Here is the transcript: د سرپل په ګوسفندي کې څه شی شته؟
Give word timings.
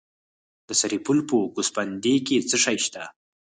د 0.67 0.69
سرپل 0.81 1.17
په 1.29 1.35
ګوسفندي 1.55 2.15
کې 2.27 2.37
څه 2.49 2.57
شی 2.63 2.77
شته؟ 2.85 3.03